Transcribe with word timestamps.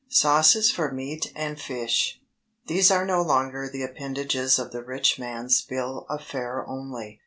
SAUCES 0.09 0.71
FOR 0.71 0.91
MEAT 0.91 1.31
AND 1.35 1.59
FISH. 1.61 2.19
These 2.65 2.89
are 2.89 3.05
no 3.05 3.21
longer 3.21 3.69
the 3.69 3.83
appendages 3.83 4.57
of 4.57 4.71
the 4.71 4.81
rich 4.83 5.19
man's 5.19 5.61
bill 5.61 6.07
of 6.09 6.23
fare 6.23 6.67
only. 6.67 7.19